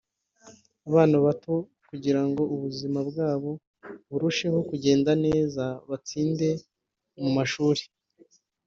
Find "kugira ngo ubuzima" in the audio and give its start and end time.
1.89-2.99